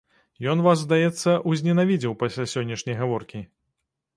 [0.53, 3.47] Ён вас, здаецца, узненавідзеў пасля сённяшняй гаворкі?